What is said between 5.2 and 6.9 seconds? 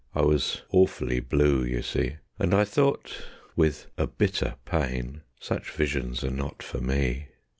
"Such visions are not for